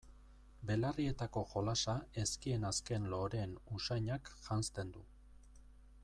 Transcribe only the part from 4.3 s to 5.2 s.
janzten du.